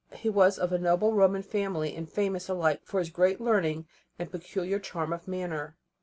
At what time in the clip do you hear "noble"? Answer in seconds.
0.79-1.13